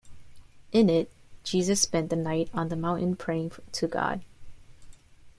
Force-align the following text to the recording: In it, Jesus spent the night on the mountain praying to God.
In 0.71 0.89
it, 0.89 1.11
Jesus 1.43 1.79
spent 1.79 2.09
the 2.09 2.15
night 2.15 2.49
on 2.55 2.69
the 2.69 2.75
mountain 2.75 3.15
praying 3.15 3.51
to 3.73 3.85
God. 3.87 4.23